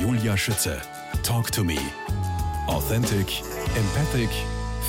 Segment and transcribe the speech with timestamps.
[0.00, 0.80] Julia Schütze.
[1.24, 1.76] Talk to me.
[2.68, 3.42] Authentic,
[3.74, 4.30] empathic,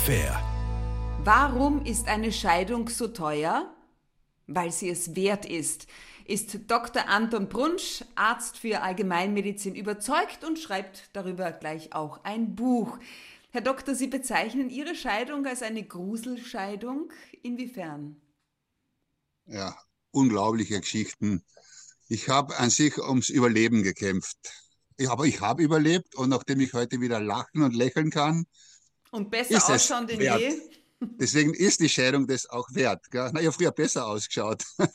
[0.04, 0.40] fair.
[1.24, 3.74] Warum ist eine Scheidung so teuer?
[4.46, 5.88] Weil sie es wert ist.
[6.26, 7.08] Ist Dr.
[7.08, 12.96] Anton Brunsch, Arzt für Allgemeinmedizin, überzeugt und schreibt darüber gleich auch ein Buch.
[13.50, 17.10] Herr Doktor, Sie bezeichnen Ihre Scheidung als eine Gruselscheidung.
[17.42, 18.14] Inwiefern?
[19.46, 19.76] Ja,
[20.12, 21.42] unglaubliche Geschichten.
[22.08, 24.38] Ich habe an sich ums Überleben gekämpft.
[25.00, 28.44] Ich, aber ich habe überlebt und nachdem ich heute wieder lachen und lächeln kann,
[29.10, 30.60] und besser ausschauen denn je.
[31.00, 33.10] Deswegen ist die Scheidung das auch wert.
[33.10, 33.30] Gell?
[33.32, 34.64] Na, ich habe früher besser ausgeschaut.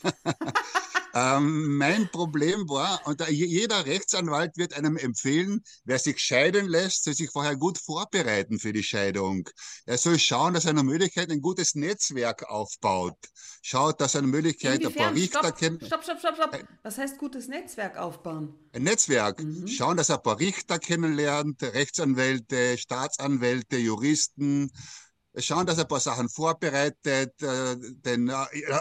[1.17, 7.13] Ähm, mein Problem war, und jeder Rechtsanwalt wird einem empfehlen, wer sich scheiden lässt, soll
[7.13, 9.47] sich vorher gut vorbereiten für die Scheidung.
[9.85, 13.17] Er soll schauen, dass er eine Möglichkeit ein gutes Netzwerk aufbaut.
[13.61, 14.91] Schaut, dass er eine Möglichkeit Inwiefern?
[14.91, 15.85] ein paar Richter kennt.
[15.85, 16.59] Stopp, stopp, stopp, stopp.
[16.83, 18.53] Was heißt gutes Netzwerk aufbauen?
[18.73, 19.41] Ein Netzwerk.
[19.41, 19.69] Mhm.
[19.69, 24.69] Schauen, dass er ein paar Richter kennenlernt, Rechtsanwälte, Staatsanwälte, Juristen,
[25.37, 28.35] schauen, dass er ein paar Sachen vorbereitet, äh, denn äh,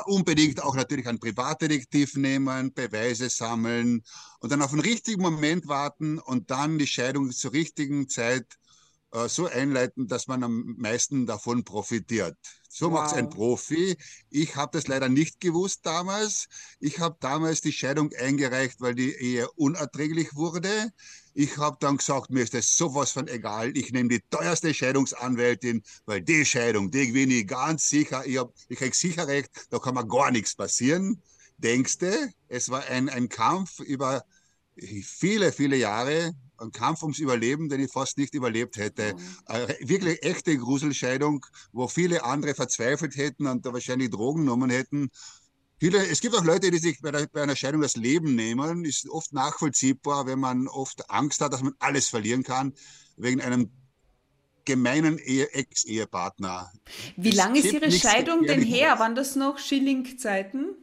[0.06, 4.02] unbedingt auch natürlich einen Privatdetektiv nehmen, Beweise sammeln
[4.41, 8.47] und dann auf den richtigen Moment warten und dann die Scheidung zur richtigen Zeit
[9.15, 12.37] äh, so einleiten, dass man am meisten davon profitiert.
[12.69, 13.03] So wow.
[13.03, 13.97] macht ein Profi.
[14.31, 16.48] Ich habe das leider nicht gewusst damals.
[16.81, 20.93] Ich habe damals die Scheidung eingereicht, weil die Ehe unerträglich wurde.
[21.33, 23.77] Ich habe dann gesagt, mir ist das sowas von egal.
[23.77, 28.27] Ich nehme die teuerste Scheidungsanwältin, weil die Scheidung, die gewinne ich ganz sicher.
[28.27, 31.23] Ich, hab, ich krieg sicher recht, da kann mir gar nichts passieren.
[31.59, 34.25] Denkste, es war ein, ein Kampf über
[34.77, 39.14] viele, viele Jahre, ein Kampf ums Überleben, den ich fast nicht überlebt hätte.
[39.47, 45.11] Eine wirklich echte Gruselscheidung, wo viele andere verzweifelt hätten und da wahrscheinlich Drogen genommen hätten.
[45.78, 48.84] Viele, es gibt auch Leute, die sich bei, der, bei, einer Scheidung das Leben nehmen.
[48.84, 52.72] Ist oft nachvollziehbar, wenn man oft Angst hat, dass man alles verlieren kann,
[53.16, 53.70] wegen einem
[54.64, 56.72] gemeinen Ex-Ehepartner.
[57.16, 58.99] Wie lange ist Ihre Scheidung denn her?
[58.99, 60.76] Waren das noch Schilling-Zeiten?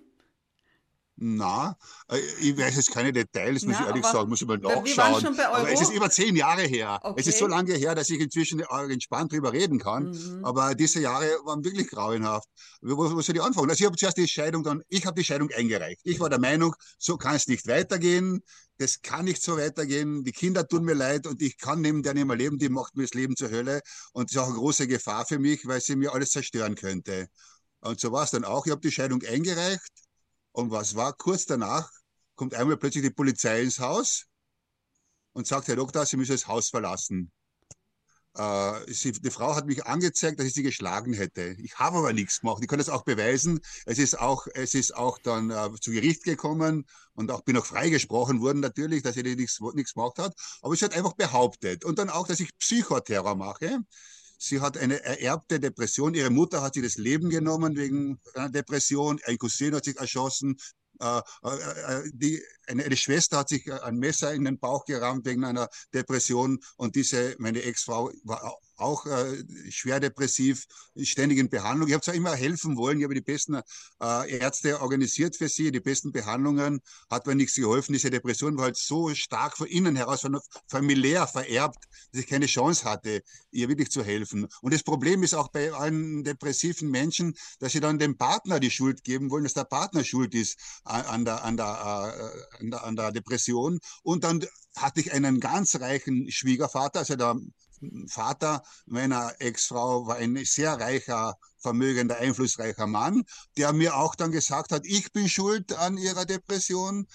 [1.24, 1.78] Na,
[2.10, 5.40] äh, ich weiß jetzt keine Details, muss ja, ich ehrlich sagen, muss ich mal nachschauen.
[5.40, 7.00] Aber es ist über zehn Jahre her.
[7.04, 7.22] Okay.
[7.22, 10.10] Es ist so lange her, dass ich inzwischen entspannt drüber reden kann.
[10.10, 10.44] Mhm.
[10.44, 12.50] Aber diese Jahre waren wirklich grauenhaft.
[12.82, 13.70] Wo, wo soll ich anfangen?
[13.70, 16.02] Also ich habe zuerst die Scheidung dann, ich habe die Scheidung eingereicht.
[16.06, 18.42] Ich war der Meinung, so kann es nicht weitergehen.
[18.80, 20.24] Das kann nicht so weitergehen.
[20.24, 22.58] Die Kinder tun mir leid und ich kann neben der nicht mehr leben.
[22.58, 23.82] Die macht mir das Leben zur Hölle.
[24.14, 27.28] Und das ist auch eine große Gefahr für mich, weil sie mir alles zerstören könnte.
[27.82, 28.66] Und so war es dann auch.
[28.66, 29.92] Ich habe die Scheidung eingereicht
[30.52, 31.14] und was war?
[31.14, 31.90] Kurz danach
[32.36, 34.26] kommt einmal plötzlich die Polizei ins Haus
[35.34, 37.32] und sagt, Herr Doktor, Sie müssen das Haus verlassen.
[38.36, 41.56] Äh, sie, die Frau hat mich angezeigt, dass ich sie geschlagen hätte.
[41.60, 42.60] Ich habe aber nichts gemacht.
[42.62, 43.60] Ich kann das auch beweisen.
[43.86, 47.66] Es ist auch, es ist auch dann äh, zu Gericht gekommen und auch bin auch
[47.66, 50.34] freigesprochen worden natürlich, dass sie nichts, nichts gemacht hat.
[50.62, 51.84] Aber es hat einfach behauptet.
[51.84, 53.80] Und dann auch, dass ich Psychoterror mache.
[54.44, 56.16] Sie hat eine ererbte Depression.
[56.16, 59.20] Ihre Mutter hat sich das Leben genommen wegen einer Depression.
[59.26, 60.58] Ein Cousin hat sich erschossen.
[61.00, 65.28] Äh, äh, äh, die, eine, eine, Schwester hat sich ein Messer in den Bauch gerammt
[65.28, 66.60] wegen einer Depression.
[66.76, 70.66] Und diese, meine Ex-Frau, war auch äh, schwer depressiv,
[70.98, 71.88] ständig in Behandlung.
[71.88, 73.56] Ich habe zwar immer helfen wollen, ich habe die besten
[74.02, 77.94] äh, Ärzte organisiert für sie, die besten Behandlungen, hat mir nichts geholfen.
[77.94, 82.46] Diese Depression war halt so stark von innen heraus, von familiär vererbt, dass ich keine
[82.46, 84.48] Chance hatte, ihr wirklich zu helfen.
[84.62, 88.72] Und das Problem ist auch bei allen depressiven Menschen, dass sie dann dem Partner die
[88.72, 92.84] Schuld geben wollen, dass der Partner schuld ist an der, an der, äh, an der,
[92.84, 93.80] an der Depression.
[94.04, 97.36] Und dann hatte ich einen ganz reichen Schwiegervater, also der
[98.08, 103.24] Vater meiner Ex-Frau war ein sehr reicher, vermögender, einflussreicher Mann,
[103.58, 107.08] der mir auch dann gesagt hat, ich bin schuld an ihrer Depression.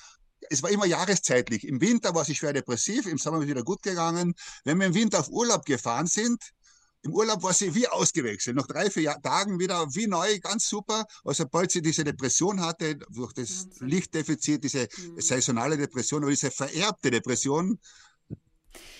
[0.51, 1.67] Es war immer jahreszeitlich.
[1.67, 4.35] Im Winter war sie schwer depressiv, im Sommer ist wieder gut gegangen.
[4.65, 6.53] Wenn wir im Winter auf Urlaub gefahren sind,
[7.07, 8.57] im Urlaub war sie wie ausgewechselt.
[8.57, 11.07] Nach drei, vier Tagen wieder wie neu, ganz super.
[11.25, 15.21] Also sobald sie diese Depression hatte, durch das Lichtdefizit, diese mhm.
[15.21, 17.79] saisonale Depression oder diese vererbte Depression,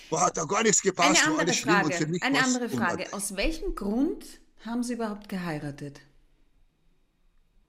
[0.09, 1.25] Boah, hat da gar nichts gepasst.
[1.25, 2.19] Eine andere Frage.
[2.21, 3.13] Eine andere Frage.
[3.13, 4.25] Aus welchem Grund
[4.65, 6.01] haben Sie überhaupt geheiratet?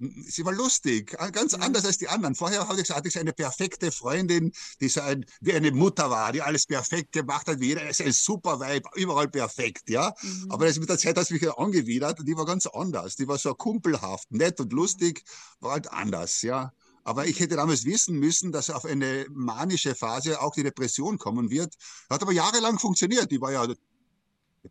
[0.00, 1.58] Sie war lustig, ganz ja.
[1.58, 2.36] anders als die anderen.
[2.36, 6.30] Vorher hatte ich, hatte ich eine perfekte Freundin, die so ein, wie eine Mutter war,
[6.30, 10.14] die alles perfekt gemacht hat, wie jeder ist ein super Weib, überall perfekt, ja.
[10.22, 10.52] Mhm.
[10.52, 13.16] Aber das mit der Zeit hat mich angewidert und die war ganz anders.
[13.16, 15.24] Die war so kumpelhaft, nett und lustig,
[15.58, 16.72] war halt anders, ja.
[17.08, 21.48] Aber ich hätte damals wissen müssen, dass auf eine manische Phase auch die Depression kommen
[21.48, 21.74] wird.
[22.10, 23.30] Hat aber jahrelang funktioniert.
[23.30, 23.66] Die war ja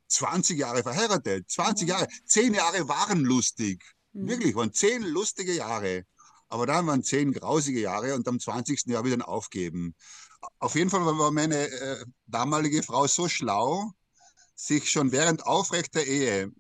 [0.08, 3.84] 20 Jahre verheiratet, 20 Jahre, 10 Jahre waren lustig.
[4.14, 4.28] Mhm.
[4.28, 6.04] Wirklich, waren 10 lustige Jahre.
[6.48, 8.86] Aber dann waren 10 grausige Jahre und am 20.
[8.86, 9.96] Jahr wieder aufgeben.
[10.60, 13.94] Auf jeden Fall war meine äh, damalige Frau so schlau,
[14.54, 16.52] sich schon während aufrechter Ehe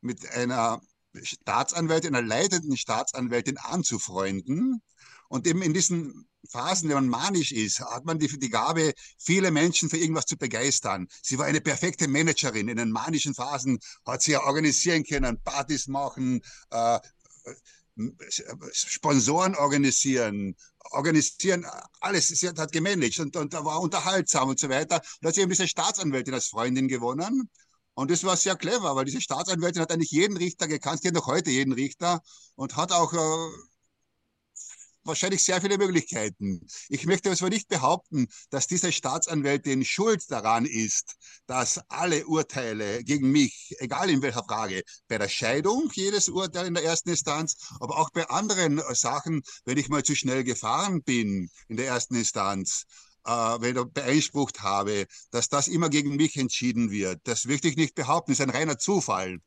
[0.00, 0.80] mit einer
[1.20, 4.80] Staatsanwältin, einer leitenden Staatsanwältin anzufreunden.
[5.28, 9.50] Und eben in diesen Phasen, wenn man manisch ist, hat man die, die Gabe, viele
[9.50, 11.08] Menschen für irgendwas zu begeistern.
[11.22, 12.68] Sie war eine perfekte Managerin.
[12.68, 16.98] In den manischen Phasen hat sie ja organisieren können, Partys machen, äh,
[18.72, 20.56] Sponsoren organisieren,
[20.90, 21.64] organisieren,
[22.00, 22.26] alles.
[22.26, 25.00] Sie hat, hat gemanagt und, und war unterhaltsam und so weiter.
[25.20, 27.48] Da hat sie eben diese Staatsanwältin als Freundin gewonnen.
[27.94, 31.28] Und das war sehr clever, weil diese Staatsanwältin hat eigentlich jeden Richter gekannt, kennt noch
[31.28, 32.20] heute jeden Richter
[32.56, 33.48] und hat auch äh,
[35.04, 36.66] wahrscheinlich sehr viele Möglichkeiten.
[36.88, 41.14] Ich möchte aber nicht behaupten, dass diese Staatsanwältin schuld daran ist,
[41.46, 46.74] dass alle Urteile gegen mich, egal in welcher Frage, bei der Scheidung jedes Urteil in
[46.74, 51.50] der ersten Instanz, aber auch bei anderen Sachen, wenn ich mal zu schnell gefahren bin
[51.68, 52.84] in der ersten Instanz,
[53.26, 57.20] äh, wenn ich beeinsprucht habe, dass das immer gegen mich entschieden wird.
[57.24, 59.38] Das möchte ich nicht behaupten, das ist ein reiner Zufall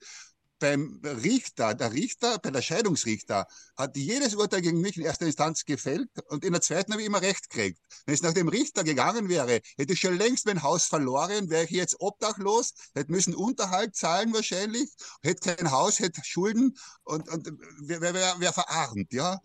[0.59, 5.65] beim Richter, der Richter, bei der Scheidungsrichter, hat jedes Urteil gegen mich in erster Instanz
[5.65, 7.79] gefällt und in der zweiten habe ich immer recht gekriegt.
[8.05, 11.65] Wenn es nach dem Richter gegangen wäre, hätte ich schon längst mein Haus verloren, wäre
[11.65, 14.89] ich jetzt obdachlos, hätte müssen Unterhalt zahlen wahrscheinlich,
[15.21, 17.47] hätte kein Haus, hätte Schulden und, und
[17.81, 19.13] wäre wär, wär, verarmt.
[19.13, 19.39] Ja?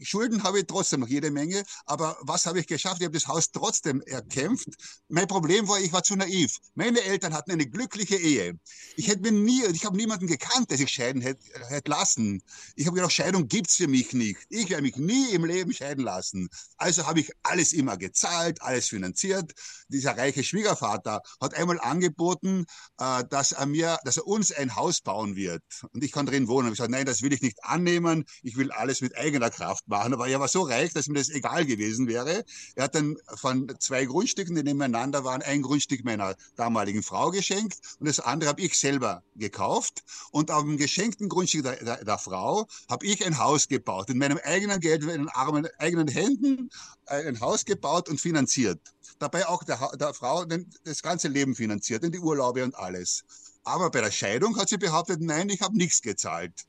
[0.00, 3.00] Schulden habe ich trotzdem noch jede Menge, aber was habe ich geschafft?
[3.00, 4.68] Ich habe das Haus trotzdem erkämpft.
[5.08, 6.58] Mein Problem war, ich war zu naiv.
[6.74, 8.58] Meine Eltern hatten eine glückliche Ehe.
[8.96, 12.42] Ich hätte mir nie, ich habe niemanden gekannt, der sich scheiden hätte, hätte lassen.
[12.76, 14.38] Ich habe gedacht, Scheidung Scheidung gibt's für mich nicht.
[14.48, 16.48] Ich werde mich nie im Leben scheiden lassen.
[16.76, 19.52] Also habe ich alles immer gezahlt, alles finanziert.
[19.88, 22.64] Dieser reiche Schwiegervater hat einmal angeboten,
[22.98, 25.62] äh, dass er mir, dass er uns ein Haus bauen wird.
[25.92, 26.68] Und ich kann drin wohnen.
[26.68, 28.24] Ich gesagt, nein, das will ich nicht annehmen.
[28.42, 30.14] Ich will alles mit eigener Kraft machen.
[30.14, 32.44] Aber er war so reich, dass mir das egal gewesen wäre.
[32.74, 37.78] Er hat dann von zwei Grundstücken, die nebeneinander waren, ein Grundstück meiner damaligen Frau geschenkt
[37.98, 40.02] und das andere habe ich selber gekauft.
[40.30, 44.18] Und auf dem geschenkten Grundstück der, der, der Frau habe ich ein Haus gebaut, in
[44.18, 46.70] meinem eigenen Geld, in den armen, eigenen Händen
[47.06, 48.80] äh, ein Haus gebaut und finanziert.
[49.18, 50.44] Dabei auch der, der Frau
[50.84, 53.24] das ganze Leben finanziert, in die Urlaube und alles.
[53.64, 56.66] Aber bei der Scheidung hat sie behauptet, nein, ich habe nichts gezahlt.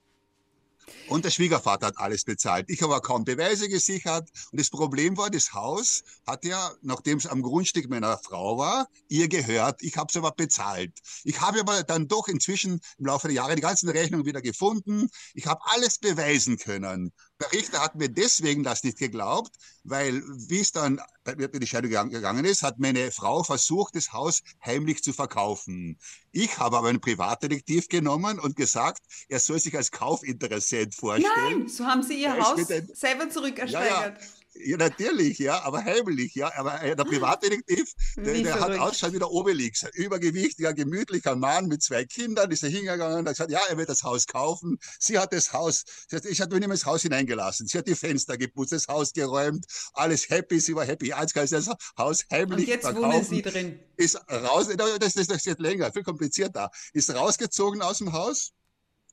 [1.07, 2.69] Und der Schwiegervater hat alles bezahlt.
[2.69, 4.29] Ich habe kaum Beweise gesichert.
[4.51, 8.87] Und das Problem war, das Haus hat ja, nachdem es am Grundstück meiner Frau war,
[9.07, 9.81] ihr gehört.
[9.81, 10.97] Ich habe es aber bezahlt.
[11.23, 15.09] Ich habe aber dann doch inzwischen im Laufe der Jahre die ganzen Rechnungen wieder gefunden.
[15.33, 17.11] Ich habe alles beweisen können.
[17.41, 19.55] Der Richter hat mir deswegen das nicht geglaubt,
[19.85, 24.11] weil, wie es dann bei mir die Scheidung gegangen ist, hat meine Frau versucht, das
[24.11, 25.97] Haus heimlich zu verkaufen.
[26.31, 31.59] Ich habe aber einen Privatdetektiv genommen und gesagt, er soll sich als Kaufinteressent vorstellen.
[31.59, 32.59] Nein, so haben Sie Ihr Haus
[32.93, 34.17] selber zurückersteigert.
[34.17, 34.38] Ja, ja.
[34.61, 36.51] Ja, natürlich, ja, aber heimlich, ja.
[36.57, 39.85] Aber äh, der Privatdetektiv, der, der hat ausschaut wie der Obelix.
[39.93, 43.87] Übergewichtiger, gemütlicher Mann mit zwei Kindern, ist er hingegangen und hat gesagt, ja, er wird
[43.87, 44.77] das Haus kaufen.
[44.99, 47.67] Sie hat das Haus, ich hatte ihn in das Haus hineingelassen.
[47.67, 51.13] Sie hat die Fenster geputzt, das Haus geräumt, alles happy, sie war happy.
[51.13, 53.11] Eins kann das Haus heimlich Und jetzt verkaufen.
[53.13, 53.79] wohnen Sie drin.
[53.95, 56.69] Ist raus, das, das, das wird länger, viel komplizierter.
[56.91, 58.51] Ist rausgezogen aus dem Haus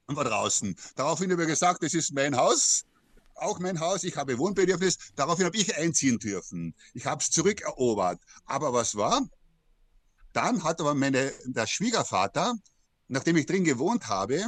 [0.07, 0.75] und war draußen.
[0.97, 2.85] Daraufhin habe ich gesagt, das ist mein Haus
[3.37, 6.75] auch mein Haus, ich habe Wohnbedürfnis, daraufhin habe ich einziehen dürfen.
[6.95, 8.21] Ich habe es zurückerobert.
[8.45, 9.23] Aber was war?
[10.33, 12.55] Dann hat aber meine, der Schwiegervater,
[13.09, 14.45] nachdem ich drin gewohnt habe,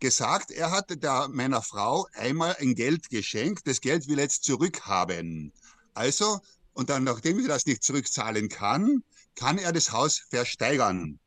[0.00, 4.44] gesagt, er hatte da meiner Frau einmal ein Geld geschenkt, das Geld will er jetzt
[4.44, 5.52] zurückhaben.
[5.94, 6.40] Also,
[6.72, 9.02] und dann, nachdem ich das nicht zurückzahlen kann,
[9.34, 11.18] kann er das Haus versteigern.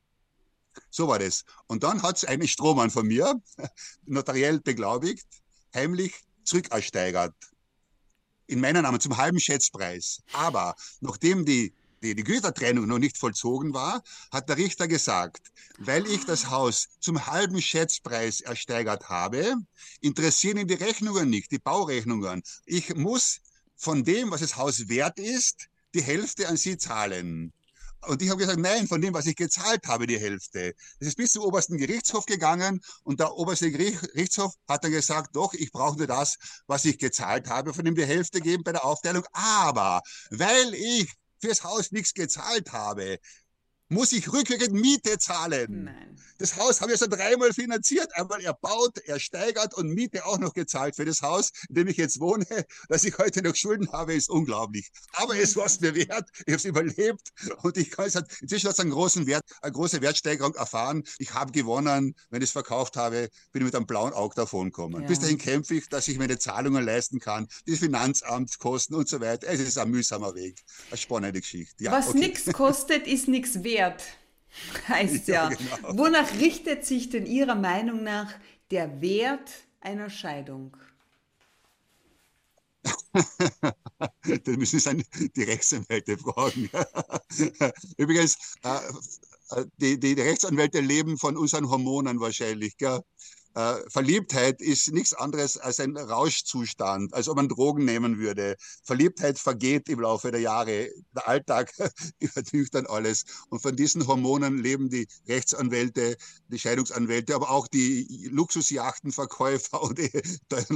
[0.90, 1.44] So war das.
[1.68, 3.42] Und dann hat es einen Strohmann von mir,
[4.06, 5.26] notariell beglaubigt,
[5.74, 6.14] heimlich
[6.52, 7.36] zurückersteigert.
[8.48, 10.20] In meinem Namen zum halben Schätzpreis.
[10.34, 16.08] Aber nachdem die die, die Gütertrennung noch nicht vollzogen war, hat der Richter gesagt, weil
[16.08, 19.56] ich das Haus zum halben Schätzpreis ersteigert habe,
[20.00, 22.42] interessieren ihn die Rechnungen nicht, die Baurechnungen.
[22.66, 23.42] Ich muss
[23.76, 27.54] von dem, was das Haus wert ist, die Hälfte an Sie zahlen.
[28.08, 30.74] Und ich habe gesagt, nein, von dem, was ich gezahlt habe, die Hälfte.
[31.00, 35.54] Das ist bis zum obersten Gerichtshof gegangen und der oberste Gerichtshof hat dann gesagt, doch,
[35.54, 38.86] ich brauche nur das, was ich gezahlt habe, von dem die Hälfte geben bei der
[38.86, 39.24] Aufteilung.
[39.34, 43.20] Aber weil ich fürs Haus nichts gezahlt habe,
[43.92, 45.84] muss ich rückwirkend Miete zahlen.
[45.84, 46.18] Nein.
[46.38, 48.08] Das Haus habe ich schon dreimal finanziert.
[48.16, 52.20] Einmal erbaut, ersteigert und Miete auch noch gezahlt für das Haus, in dem ich jetzt
[52.20, 52.46] wohne.
[52.88, 54.90] Dass ich heute noch Schulden habe, ist unglaublich.
[55.14, 56.30] Aber es war es mir wert.
[56.46, 57.22] Ich habe es überlebt
[57.62, 61.04] und ich kann es halt, inzwischen hat es einen großen Wert, eine große Wertsteigerung erfahren.
[61.20, 62.16] Ich habe gewonnen.
[62.30, 65.02] Wenn ich es verkauft habe, bin ich mit einem blauen Auge davon gekommen.
[65.02, 65.08] Ja.
[65.08, 69.48] Bis dahin kämpfe ich, dass ich meine Zahlungen leisten kann, die Finanzamtskosten und so weiter.
[69.50, 70.60] Es ist ein mühsamer Weg.
[70.90, 71.84] Eine spannende Geschichte.
[71.84, 72.20] Ja, Was okay.
[72.20, 74.04] nichts kostet, ist nichts wert wert,
[74.88, 75.50] heißt ja.
[75.50, 75.56] ja.
[75.56, 75.98] Genau.
[75.98, 78.34] Wonach richtet sich denn Ihrer Meinung nach
[78.70, 80.78] der Wert einer Scheidung?
[84.24, 86.70] das müssen Sie die Rechtsanwälte fragen.
[87.98, 88.80] Übrigens, äh,
[89.52, 92.78] äh, die, die Rechtsanwälte leben von unseren Hormonen wahrscheinlich.
[92.78, 93.02] Gell?
[93.54, 98.56] Äh, Verliebtheit ist nichts anderes als ein Rauschzustand, als ob man Drogen nehmen würde.
[98.84, 100.90] Verliebtheit vergeht im Laufe der Jahre.
[101.14, 101.74] Der Alltag
[102.20, 103.26] übertrifft dann alles.
[103.50, 106.16] Und von diesen Hormonen leben die Rechtsanwälte,
[106.48, 110.10] die Scheidungsanwälte, aber auch die Luxusjachtenverkäufer und die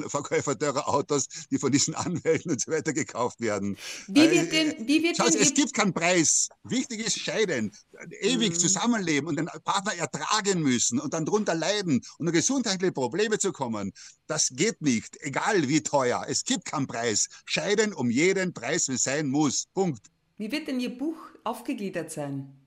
[0.07, 3.77] Verkäufer teurer Autos, die von diesen Anwälten und so weiter gekauft werden.
[4.07, 6.49] Wie wird denn, äh, wie wird Schaut, denn es gibt keinen Preis.
[6.63, 7.71] Wichtig ist Scheiden.
[8.19, 8.59] Ewig mhm.
[8.59, 13.37] zusammenleben und den Partner ertragen müssen und dann drunter leiden und eine Gesundheit gesundheitliche Probleme
[13.37, 13.91] zu kommen,
[14.27, 16.25] das geht nicht, egal wie teuer.
[16.27, 17.29] Es gibt keinen Preis.
[17.45, 19.67] Scheiden um jeden Preis, wie sein muss.
[19.73, 20.07] Punkt.
[20.37, 22.64] Wie wird denn Ihr Buch aufgegliedert sein?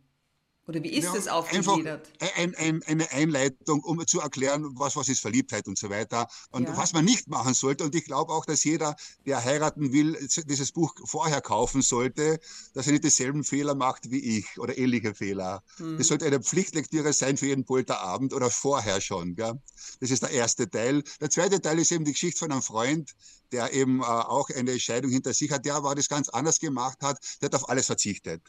[0.68, 2.06] Oder wie ist ja, es aufgegliedert?
[2.36, 6.28] Ein, ein, eine Einleitung, um zu erklären, was, was ist Verliebtheit und so weiter.
[6.50, 6.76] Und ja.
[6.76, 7.84] was man nicht machen sollte.
[7.84, 8.94] Und ich glaube auch, dass jeder,
[9.24, 12.38] der heiraten will, dieses Buch vorher kaufen sollte,
[12.74, 15.62] dass er nicht dieselben Fehler macht wie ich oder ähnliche Fehler.
[15.78, 15.96] Mhm.
[15.96, 19.36] Das sollte eine Pflichtlektüre sein für jeden Polterabend oder vorher schon.
[19.36, 19.54] Gell?
[20.00, 21.02] Das ist der erste Teil.
[21.22, 23.14] Der zweite Teil ist eben die Geschichte von einem Freund,
[23.52, 25.64] der eben äh, auch eine Scheidung hinter sich hat.
[25.64, 27.18] Der war das ganz anders gemacht hat.
[27.40, 28.42] Der hat auf alles verzichtet.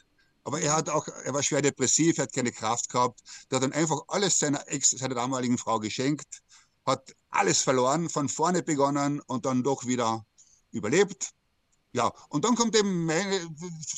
[0.44, 3.20] Aber er hat auch, er war schwer depressiv, er hat keine Kraft gehabt.
[3.50, 6.40] Der hat dann einfach alles seiner Ex, seiner damaligen Frau geschenkt,
[6.86, 10.24] hat alles verloren, von vorne begonnen und dann doch wieder
[10.72, 11.30] überlebt.
[11.92, 13.48] Ja, und dann kommt eben meine,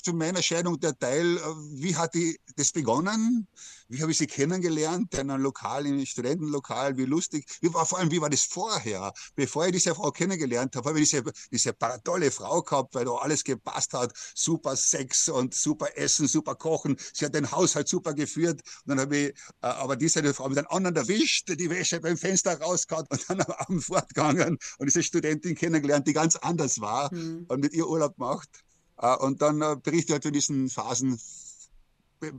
[0.03, 1.37] zu meiner Scheidung der Teil,
[1.75, 3.47] wie hat die das begonnen?
[3.93, 5.13] Wie habe ich sie kennengelernt?
[5.13, 7.45] In einem Lokal, in einem Studentenlokal, wie lustig.
[7.61, 9.13] Wie war, vor allem, wie war das vorher?
[9.35, 13.13] Bevor ich diese Frau kennengelernt habe, habe ich diese, diese tolle Frau gehabt, weil da
[13.17, 14.15] alles gepasst hat.
[14.35, 16.97] Super Sex und super Essen, super Kochen.
[17.13, 18.63] Sie hat den Haushalt super geführt.
[18.87, 22.17] Und dann habe ich, äh, aber diese Frau mit einem anderen erwischt, die Wäsche beim
[22.17, 27.13] Fenster rausgehauen und dann am Abend fortgegangen und diese Studentin kennengelernt, die ganz anders war
[27.13, 27.45] mhm.
[27.47, 28.49] und mit ihr Urlaub gemacht.
[28.97, 31.21] Äh, und dann äh, berichte ich halt von diesen Phasen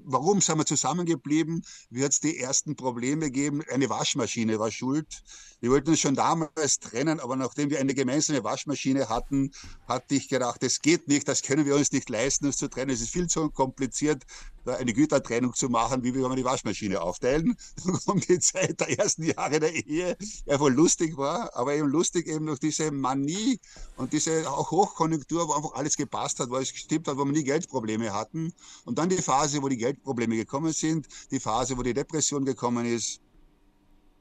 [0.05, 1.63] warum sind wir zusammengeblieben?
[1.95, 3.61] Hat es die ersten Probleme gegeben?
[3.71, 5.23] Eine Waschmaschine war schuld.
[5.59, 9.51] Wir wollten uns schon damals trennen, aber nachdem wir eine gemeinsame Waschmaschine hatten,
[9.87, 12.91] hatte ich gedacht, es geht nicht, das können wir uns nicht leisten, uns zu trennen.
[12.91, 14.23] Es ist viel zu kompliziert,
[14.65, 17.55] eine Gütertrennung zu machen, wie wir die Waschmaschine aufteilen.
[18.05, 20.15] Kommt die Zeit der ersten Jahre der Ehe,
[20.46, 23.60] ja wohl lustig war, aber eben lustig eben durch diese Manie
[23.98, 27.32] und diese auch Hochkonjunktur, wo einfach alles gepasst hat, wo es gestimmt hat, wo wir
[27.32, 28.53] nie Geldprobleme hatten.
[28.86, 32.86] Und dann die Phase, wo die Geldprobleme gekommen sind, die Phase, wo die Depression gekommen
[32.86, 33.20] ist,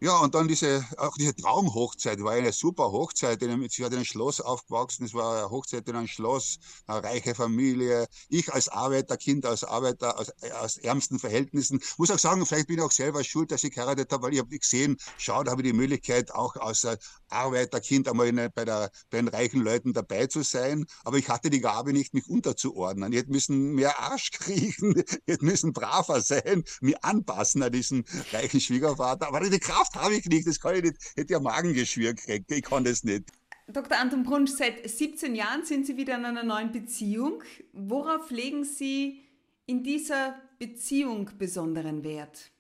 [0.02, 3.38] ja, und dann diese, auch diese Traumhochzeit, war eine super Hochzeit.
[3.38, 7.36] Sie hat in einem Schloss aufgewachsen, es war eine Hochzeit in einem Schloss, eine reiche
[7.36, 8.08] Familie.
[8.28, 11.80] Ich als Arbeiterkind, als Arbeiter, aus, aus ärmsten Verhältnissen.
[11.98, 14.40] Muss auch sagen, vielleicht bin ich auch selber schuld, dass ich geheiratet habe, weil ich
[14.40, 16.84] habe gesehen, schau, da habe ich die Möglichkeit, auch als
[17.28, 20.84] Arbeiterkind einmal in, bei, der, bei den reichen Leuten dabei zu sein.
[21.04, 23.12] Aber ich hatte die Gabe nicht, mich unterzuordnen.
[23.12, 28.04] Ich hätte müssen mehr Arsch kriegen, ich hätte müssen braver sein, mich anpassen an diesen
[28.32, 29.28] reichen Schwiegervater.
[29.28, 30.96] Aber die Kraft habe ich nicht, das kann ich nicht.
[31.00, 33.30] Ich hätte ja Magengeschwür gekriegt, ich kann das nicht.
[33.68, 33.98] Dr.
[33.98, 37.42] Anton Brunsch, seit 17 Jahren sind Sie wieder in einer neuen Beziehung.
[37.72, 39.24] Worauf legen Sie
[39.66, 42.52] in dieser Beziehung besonderen Wert?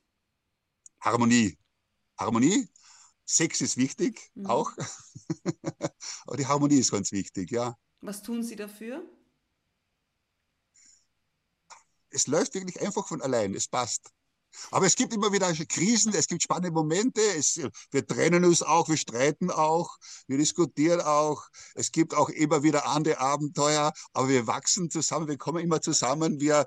[1.00, 1.58] Harmonie.
[2.18, 2.68] Harmonie.
[3.24, 4.46] Sex ist wichtig, mhm.
[4.46, 4.72] auch.
[6.26, 7.76] Aber die Harmonie ist ganz wichtig, ja.
[8.00, 9.04] Was tun Sie dafür?
[12.10, 13.54] Es läuft wirklich einfach von allein.
[13.54, 14.12] Es passt.
[14.70, 18.88] Aber es gibt immer wieder Krisen, es gibt spannende Momente, es, wir trennen uns auch,
[18.88, 21.44] wir streiten auch, wir diskutieren auch,
[21.74, 26.40] es gibt auch immer wieder andere Abenteuer, aber wir wachsen zusammen, wir kommen immer zusammen,
[26.40, 26.66] wir,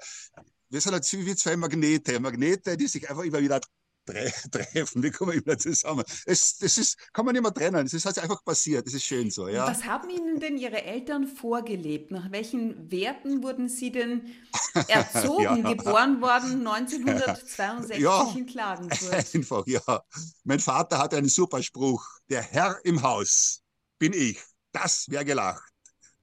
[0.69, 3.59] wir sind halt wie zwei Magnete, Magnete, die sich einfach immer wieder
[4.51, 6.03] treffen, wir kommen immer zusammen.
[6.25, 9.03] Es, das ist, kann man nicht mehr trennen, es ist halt einfach passiert, das ist
[9.03, 9.47] schön so.
[9.47, 9.67] Ja.
[9.67, 12.11] Was haben Ihnen denn Ihre Eltern vorgelebt?
[12.11, 14.33] Nach welchen Werten wurden Sie denn
[14.87, 15.73] erzogen, ja.
[15.73, 18.33] geboren worden 1962 ja.
[18.35, 19.35] in Klagenfurt?
[19.35, 20.03] Einfach, ja.
[20.43, 23.61] Mein Vater hatte einen super Spruch, der Herr im Haus
[23.97, 24.39] bin ich,
[24.71, 25.71] das wäre gelacht.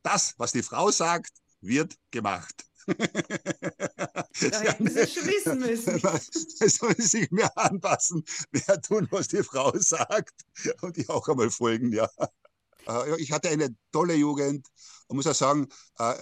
[0.02, 2.64] Das, was die Frau sagt, wird gemacht.
[4.50, 6.02] Da hätten Sie schon wissen müssen.
[6.58, 10.42] Da sollen Sie sich mehr anpassen, mehr tun, was die Frau sagt
[10.80, 12.08] und ich auch einmal folgen, ja.
[12.88, 14.66] Äh, ich hatte eine tolle Jugend
[15.06, 16.14] und muss auch sagen, äh,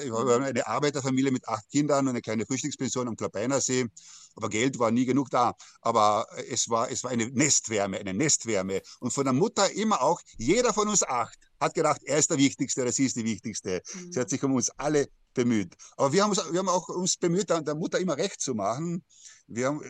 [0.00, 3.86] ich habe eine Arbeiterfamilie mit acht Kindern und eine kleine Frühstückspension am Klabeinersee.
[4.34, 5.54] Aber Geld war nie genug da.
[5.82, 8.80] Aber es war, es war eine Nestwärme, eine Nestwärme.
[9.00, 12.38] Und von der Mutter immer auch, jeder von uns acht hat gedacht, er ist der
[12.38, 13.82] Wichtigste oder sie ist die Wichtigste.
[13.94, 14.12] Mhm.
[14.12, 15.74] Sie hat sich um uns alle bemüht.
[15.96, 19.04] Aber wir haben uns, wir haben auch uns bemüht, der Mutter immer recht zu machen.
[19.46, 19.80] Wir haben,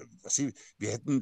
[0.78, 1.20] wir hätten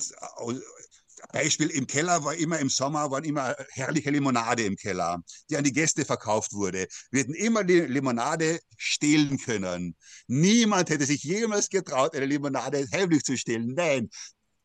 [1.32, 5.64] Beispiel im Keller war immer im Sommer waren immer herrliche Limonade im Keller, die an
[5.64, 6.86] die Gäste verkauft wurde.
[7.10, 9.96] Wir hätten immer die Limonade stehlen können.
[10.26, 13.74] Niemand hätte sich jemals getraut, eine Limonade heimlich zu stehlen.
[13.74, 14.08] Nein,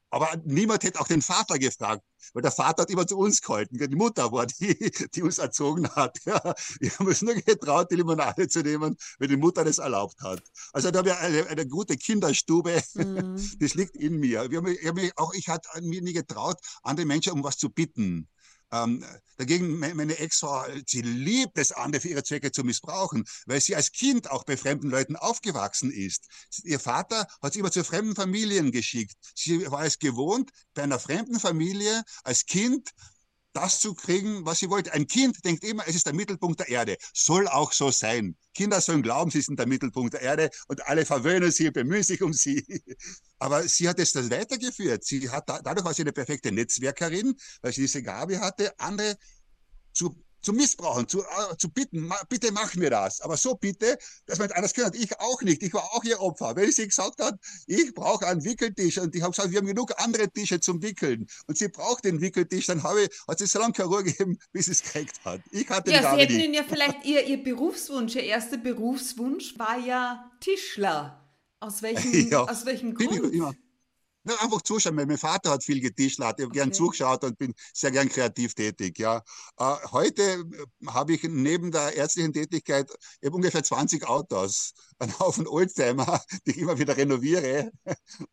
[0.09, 2.01] aber niemand hätte auch den Vater gefragt,
[2.33, 3.77] weil der Vater hat immer zu uns gehalten.
[3.77, 6.17] Die Mutter war die, die uns erzogen hat.
[6.25, 10.19] Ja, wir haben uns nur getraut, die Limonade zu nehmen, wenn die Mutter das erlaubt
[10.21, 10.41] hat.
[10.73, 12.81] Also da habe ich eine, eine gute Kinderstube.
[12.93, 13.35] Mhm.
[13.59, 14.49] Das liegt in mir.
[14.49, 17.57] Wir haben, ich, habe mich auch, ich hatte mir nie getraut, andere Menschen um was
[17.57, 18.27] zu bitten.
[18.71, 19.05] Ähm,
[19.37, 23.91] dagegen meine Ex-Frau, sie liebt es, andere für ihre Zwecke zu missbrauchen, weil sie als
[23.91, 26.25] Kind auch bei fremden Leuten aufgewachsen ist.
[26.63, 29.15] Ihr Vater hat sie immer zu fremden Familien geschickt.
[29.35, 32.91] Sie war es gewohnt, bei einer fremden Familie als Kind
[33.55, 34.93] das zu kriegen, was sie wollte.
[34.93, 36.97] Ein Kind denkt immer, es ist der Mittelpunkt der Erde.
[37.13, 38.35] Soll auch so sein.
[38.53, 42.21] Kinder sollen glauben, sie sind der Mittelpunkt der Erde und alle verwöhnen sie, bemühen sich
[42.21, 42.65] um sie.
[43.39, 45.03] Aber sie hat es das weitergeführt.
[45.05, 49.17] Sie hat, dadurch war sie eine perfekte Netzwerkerin, weil sie diese Gabe hatte, andere
[49.93, 53.19] zu zu missbrauchen, zu, äh, zu bitten, ma, bitte mach mir das.
[53.21, 53.97] Aber so bitte,
[54.27, 54.91] dass man anders kann.
[54.93, 55.63] Ich auch nicht.
[55.63, 56.55] Ich war auch ihr Opfer.
[56.55, 57.35] Wenn sie gesagt hat,
[57.65, 61.27] ich brauche einen Wickeltisch und ich habe gesagt, wir haben genug andere Tische zum Wickeln
[61.47, 64.37] und sie braucht den Wickeltisch, dann habe ich, hat sie so lange keine Ruhe gegeben,
[64.51, 65.41] bis sie es gekriegt hat.
[65.51, 70.31] Ich hatte ja, Sie hätten ja vielleicht ihr, ihr Berufswunsch, ihr erster Berufswunsch war ja
[70.39, 71.21] Tischler.
[71.59, 73.33] Aus welchem, ja, aus welchem Grund?
[73.33, 73.51] Ich, ja.
[74.27, 74.95] Ja, einfach zuschauen.
[74.95, 76.59] Mein Vater hat viel getischlert, ich habe okay.
[76.59, 78.97] gern zugeschaut und bin sehr gern kreativ tätig.
[78.97, 79.21] Ja.
[79.57, 82.89] Äh, heute äh, habe ich neben der ärztlichen Tätigkeit
[83.21, 87.71] ich ungefähr 20 Autos, einen Haufen Oldtimer, die ich immer wieder renoviere.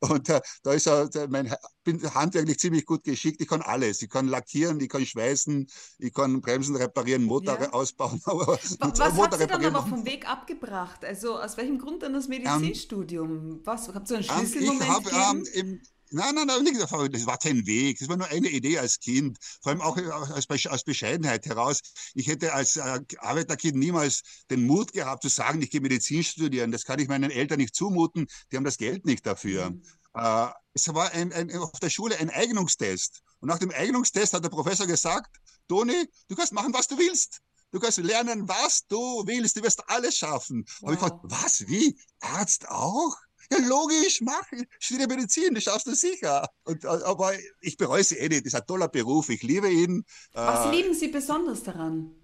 [0.01, 1.53] Und äh, da ist er, mein,
[1.85, 3.41] bin handwerklich ziemlich gut geschickt.
[3.41, 4.03] Ich kann alles.
[4.03, 5.67] Ich kann lackieren, ich kann schweißen,
[5.99, 7.73] ich kann Bremsen reparieren, Motor ja.
[7.73, 8.21] ausbauen.
[8.25, 8.79] was
[9.15, 11.05] Motor hat Sie dann aber vom Weg abgebracht?
[11.05, 13.31] Also aus welchem Grund dann das ähm, Medizinstudium?
[13.31, 13.89] Ähm, was?
[13.89, 15.81] Habt ihr einen ähm, Schlüsselmoment ähm, ich hab, ähm,
[16.13, 16.79] Nein, nein, nein,
[17.11, 17.99] das war kein Weg.
[17.99, 19.39] Das war nur eine Idee als Kind.
[19.63, 21.81] Vor allem auch aus, aus Bescheidenheit heraus.
[22.15, 26.71] Ich hätte als äh, Arbeiterkind niemals den Mut gehabt zu sagen, ich gehe Medizin studieren.
[26.71, 28.27] Das kann ich meinen Eltern nicht zumuten.
[28.51, 29.71] Die haben das Geld nicht dafür.
[29.71, 29.83] Mhm.
[30.15, 33.23] Äh, es war ein, ein, auf der Schule ein Eignungstest.
[33.41, 35.37] Und nach dem Eignungstest hat der Professor gesagt,
[35.69, 37.41] Toni, du kannst machen, was du willst.
[37.71, 39.57] Du kannst lernen, was du willst.
[39.57, 40.65] Du wirst alles schaffen.
[40.81, 40.83] Wow.
[40.83, 41.99] Aber ich dachte, was, wie?
[42.21, 43.17] Arzt auch?
[43.53, 44.45] Ja, logisch, mach,
[44.79, 46.49] studiere Medizin, das schaffst du sicher.
[46.65, 48.47] Und, aber ich bereue sie eh nicht.
[48.47, 50.05] Das ist ein toller Beruf, ich liebe ihn.
[50.33, 52.15] Was äh, lieben Sie besonders daran?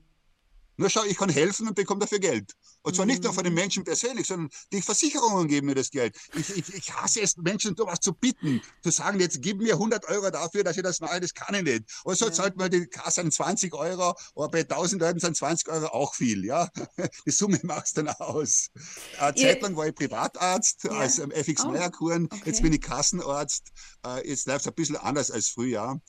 [0.79, 2.53] Nur schau, ich kann helfen und bekomme dafür Geld.
[2.83, 3.59] Und zwar nicht nur von den mhm.
[3.59, 6.17] Menschen persönlich, sondern die Versicherungen geben mir das Geld.
[6.35, 10.05] Ich, ich, ich hasse es, Menschen sowas zu bitten, zu sagen, jetzt gib mir 100
[10.09, 11.85] Euro dafür, dass ich das mache, das kann ich nicht.
[12.05, 12.33] Aber so ja.
[12.33, 16.45] zahlt man die Kasse 20 Euro, aber bei 1000 Leuten sind 20 Euro auch viel,
[16.45, 16.69] ja.
[17.27, 18.69] Die Summe macht es dann aus.
[19.19, 20.93] Eine Zeit lang war ich Privatarzt ja.
[20.93, 22.43] als ähm, FX oh, Meierkuren, okay.
[22.45, 23.73] jetzt bin ich Kassenarzt.
[24.07, 26.01] Äh, jetzt läuft es ein bisschen anders als früher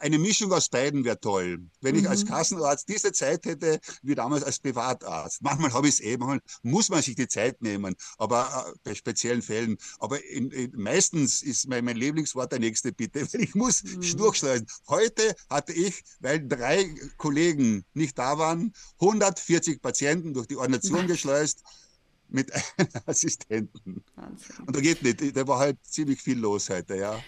[0.00, 1.60] eine Mischung aus beiden wäre toll.
[1.80, 2.02] Wenn mhm.
[2.02, 2.28] ich als mhm.
[2.28, 5.42] Kassenarzt diese Zeit hätte, wie damals als Privatarzt.
[5.42, 8.94] Manchmal habe ich es eh, manchmal muss man sich die Zeit nehmen, aber äh, bei
[8.94, 9.76] speziellen Fällen.
[9.98, 14.16] Aber in, in, meistens ist mein, mein Lieblingswort der nächste Bitte, ich muss mhm.
[14.16, 14.66] durchschleusen.
[14.88, 21.62] Heute hatte ich, weil drei Kollegen nicht da waren, 140 Patienten durch die Ordination geschleust
[22.30, 24.04] mit einem Assistenten.
[24.14, 24.56] Wahnsinn.
[24.66, 27.22] Und da geht nicht, da war halt ziemlich viel los heute, ja.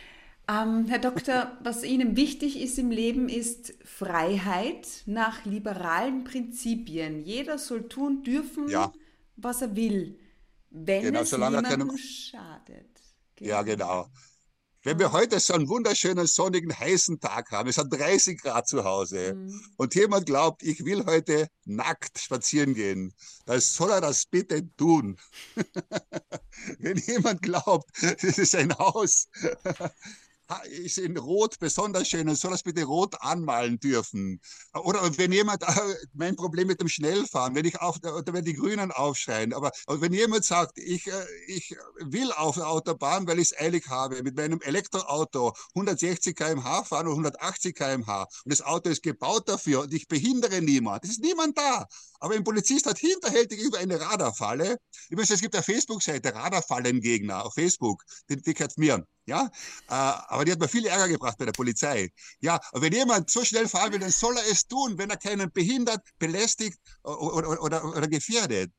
[0.52, 7.20] Ähm, Herr Doktor, was Ihnen wichtig ist im Leben, ist Freiheit nach liberalen Prinzipien.
[7.20, 8.92] Jeder soll tun dürfen, ja.
[9.36, 10.18] was er will,
[10.70, 11.98] wenn genau, es niemandem keine...
[11.98, 13.00] schadet.
[13.36, 13.50] Genau.
[13.50, 14.06] Ja, genau.
[14.84, 18.82] Wenn wir heute so einen wunderschönen, sonnigen, heißen Tag haben, es hat 30 Grad zu
[18.82, 19.60] Hause mhm.
[19.76, 23.14] und jemand glaubt, ich will heute nackt spazieren gehen,
[23.46, 25.18] dann soll er das bitte tun.
[26.80, 29.28] Wenn jemand glaubt, das ist ein Haus,
[30.60, 34.40] ist in Rot besonders schön und soll das bitte rot anmalen dürfen.
[34.74, 35.62] Oder wenn jemand,
[36.14, 40.12] mein Problem mit dem Schnellfahren, wenn ich auf, oder wenn die Grünen aufschreien, aber wenn
[40.12, 44.36] jemand sagt, ich, äh, ich will auf der Autobahn, weil ich es eilig habe, mit
[44.36, 49.92] meinem Elektroauto 160 km/h fahren oder 180 km/h und das Auto ist gebaut dafür und
[49.92, 51.86] ich behindere niemand, es ist niemand da.
[52.20, 54.78] Aber ein Polizist hat hinterhältig über eine Radarfalle,
[55.10, 59.06] übrigens, es gibt eine Facebook-Seite, Radarfallengegner auf Facebook, die, die gehört mir.
[59.26, 59.46] Ja,
[59.88, 62.10] äh, aber die hat mir viel Ärger gebracht bei der Polizei.
[62.40, 65.52] Ja, wenn jemand so schnell fahren will, dann soll er es tun, wenn er keinen
[65.52, 68.72] behindert, belästigt oder, oder, oder, oder gefährdet.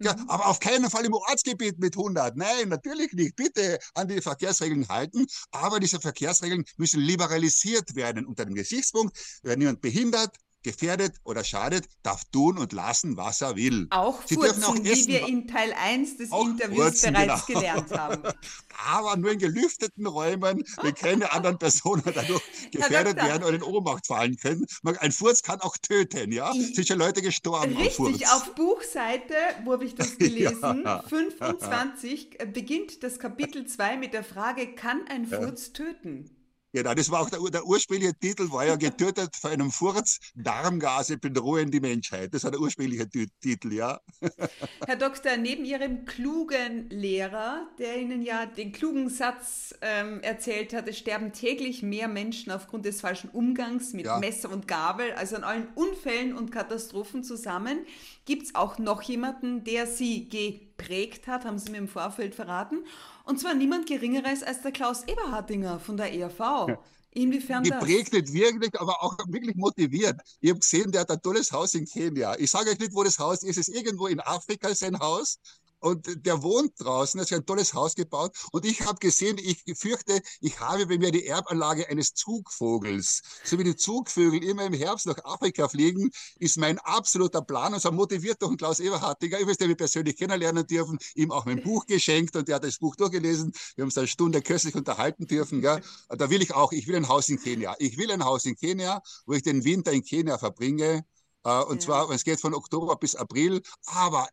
[0.00, 0.30] Ja, mhm.
[0.30, 2.36] aber auf keinen Fall im Ortsgebiet mit 100.
[2.36, 3.34] Nein, natürlich nicht.
[3.36, 5.26] Bitte an die Verkehrsregeln halten.
[5.50, 11.86] Aber diese Verkehrsregeln müssen liberalisiert werden unter dem Gesichtspunkt, wenn jemand behindert, gefährdet oder schadet,
[12.02, 13.86] darf tun und lassen, was er will.
[13.90, 17.60] Auch Sie furzen, auch essen, wie wir in Teil 1 des Interviews furzen, bereits genau.
[17.60, 18.22] gelernt haben.
[18.86, 24.06] Aber nur in gelüfteten Räumen, wenn keine anderen Personen dadurch gefährdet werden oder in Ohnmacht
[24.06, 24.66] fallen können.
[24.98, 26.52] Ein Furz kann auch töten, ja?
[26.52, 31.02] Sind schon Leute gestorben Richtig, auf, auf Buchseite, wo habe ich das gelesen, ja.
[31.02, 35.84] 25 beginnt das Kapitel 2 mit der Frage, kann ein Furz ja.
[35.84, 36.37] töten?
[36.78, 41.18] Genau, das war auch der, der, ursprüngliche Titel, war ja getötet vor einem Furz, Darmgase
[41.18, 42.32] bedrohen die Menschheit.
[42.32, 44.00] Das war der ursprüngliche Titel, ja.
[44.86, 50.86] Herr Doktor, neben Ihrem klugen Lehrer, der Ihnen ja den klugen Satz ähm, erzählt hat,
[50.86, 54.20] es sterben täglich mehr Menschen aufgrund des falschen Umgangs mit ja.
[54.20, 57.78] Messer und Gabel, also an allen Unfällen und Katastrophen zusammen,
[58.24, 62.84] gibt es auch noch jemanden, der Sie geprägt hat, haben Sie mir im Vorfeld verraten.
[63.28, 66.38] Und zwar niemand Geringeres als der Klaus Eberhardinger von der ERV.
[66.38, 66.78] Ja.
[67.10, 68.20] Inwiefern Geprägt das?
[68.22, 70.18] nicht wirklich, aber auch wirklich motiviert.
[70.40, 72.36] Ich habe gesehen, der hat ein tolles Haus in Kenia.
[72.38, 73.58] Ich sage euch nicht, wo das Haus ist.
[73.58, 75.38] Es ist irgendwo in Afrika sein Haus
[75.80, 79.62] und der wohnt draußen, er hat ein tolles Haus gebaut und ich habe gesehen, ich
[79.76, 83.22] fürchte, ich habe bei mir die Erbanlage eines Zugvogels.
[83.44, 87.80] So wie die Zugvögel immer im Herbst nach Afrika fliegen, ist mein absoluter Plan und
[87.80, 91.86] so motiviert durch Klaus Eberhardiger, übrigens, den wir persönlich kennenlernen dürfen, ihm auch mein Buch
[91.86, 93.52] geschenkt und der hat das Buch durchgelesen.
[93.76, 95.60] Wir haben uns eine Stunde köstlich unterhalten dürfen.
[95.60, 95.82] Gell?
[96.08, 97.74] Da will ich auch, ich will ein Haus in Kenia.
[97.78, 101.04] Ich will ein Haus in Kenia, wo ich den Winter in Kenia verbringe.
[101.44, 101.80] Äh, und ja.
[101.80, 104.28] zwar, es geht von Oktober bis April, aber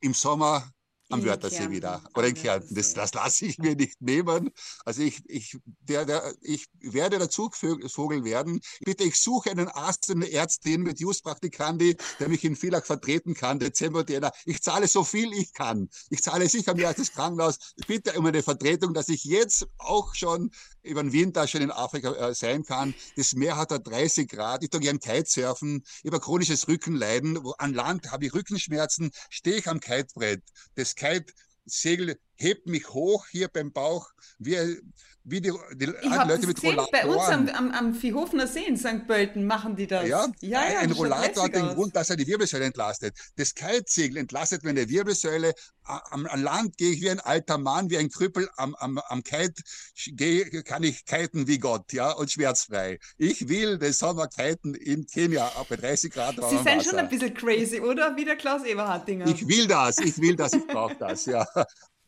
[0.00, 0.70] im Sommer
[1.10, 2.74] am Wörthersee wieder oder in Kärnten.
[2.74, 4.50] Das, das lasse ich mir nicht nehmen.
[4.84, 8.60] Also ich, ich, der, der, ich werde der Zugvogel werden.
[8.84, 13.58] Bitte, ich suche einen Arzt eine Ärztin mit Just-Praktikandi, der mich in Villach vertreten kann,
[13.58, 14.32] Dezember, Jänner.
[14.44, 15.88] Ich zahle so viel ich kann.
[16.10, 17.58] Ich zahle sicher mehr als das Krankenhaus.
[17.86, 20.50] Bitte um eine Vertretung, dass ich jetzt auch schon
[20.82, 22.94] über den Winter schon in Afrika äh, sein kann.
[23.16, 24.62] Das Meer hat da 30 Grad.
[24.62, 25.84] Ich tue gern Kitesurfen.
[26.02, 27.38] Ich habe chronisches Rückenleiden.
[27.58, 29.10] An Land habe ich Rückenschmerzen.
[29.30, 30.42] Stehe ich am Kitebrett.
[30.74, 34.56] Das Kite-Segel hebt mich hoch hier beim Bauch, wie,
[35.24, 36.88] wie die, die Leute mit gesehen, Rollatoren.
[36.92, 39.06] Bei uns am, am, am Viehhofener See in St.
[39.06, 40.08] Pölten machen die das.
[40.08, 43.14] Ja, ja, ja ein Rollator hat den Grund, dass er die Wirbelsäule entlastet.
[43.36, 45.52] Das Kitesegel entlastet meine Wirbelsäule.
[45.82, 48.48] Am, am, Land gehe ich wie ein alter Mann, wie ein Krüppel.
[48.56, 49.62] Am, am, am Kite
[50.06, 52.98] gehe, kann ich kiten wie Gott, ja, und schmerzfrei.
[53.16, 56.90] Ich will den Sommer kiten in Kenia, bei 30 Grad Sie sind Wasser.
[56.90, 58.14] schon ein bisschen crazy, oder?
[58.16, 59.26] Wie der Klaus Eberhardinger.
[59.26, 61.46] Ich will das, ich will das, ich brauche das, ja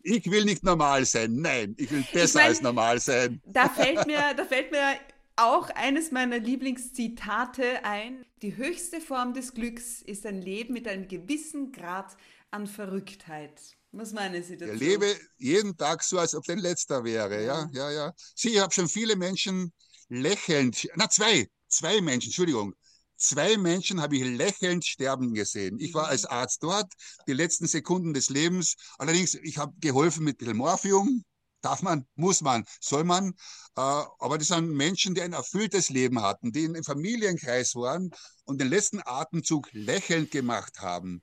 [0.03, 1.37] ich will nicht normal sein.
[1.37, 3.41] Nein, ich will besser ich mein, als normal sein.
[3.47, 4.97] Da fällt mir, da fällt mir
[5.37, 8.25] auch eines meiner Lieblingszitate ein.
[8.43, 12.17] Die höchste Form des Glücks ist ein Leben mit einem gewissen Grad
[12.51, 13.77] an Verrücktheit.
[13.93, 14.73] Was meinen Sie dazu?
[14.73, 17.45] Ich lebe jeden Tag so, als ob ein letzter wäre.
[17.45, 18.13] Ja, ja, ja.
[18.35, 19.73] Sie, ich habe schon viele Menschen
[20.09, 22.75] lächelnd, na zwei, zwei Menschen, Entschuldigung,
[23.21, 25.79] Zwei Menschen habe ich lächelnd sterben gesehen.
[25.79, 26.91] Ich war als Arzt dort,
[27.27, 28.77] die letzten Sekunden des Lebens.
[28.97, 31.23] Allerdings, ich habe geholfen mit ein Morphium.
[31.61, 33.35] Darf man, muss man, soll man.
[33.77, 38.11] Äh, aber das sind Menschen, die ein erfülltes Leben hatten, die im Familienkreis waren
[38.45, 41.23] und den letzten Atemzug lächelnd gemacht haben.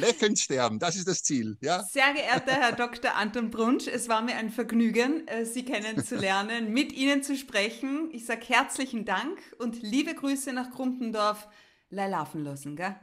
[0.00, 1.56] Lächelnd sterben, das ist das Ziel.
[1.60, 1.82] Ja?
[1.84, 3.14] Sehr geehrter Herr Dr.
[3.14, 8.10] Anton Brunsch, es war mir ein Vergnügen, äh, Sie kennenzulernen, mit Ihnen zu sprechen.
[8.12, 11.46] Ich sage herzlichen Dank und liebe Grüße nach Krumpendorf.
[11.90, 12.96] Leilafen lassen, gell?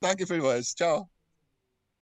[0.00, 0.74] Danke vielmals.
[0.74, 1.10] Ciao.